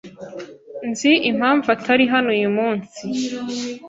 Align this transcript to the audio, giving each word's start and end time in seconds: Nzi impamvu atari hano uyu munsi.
Nzi 0.89 1.11
impamvu 1.31 1.67
atari 1.75 2.03
hano 2.13 2.29
uyu 2.37 2.49
munsi. 2.57 2.99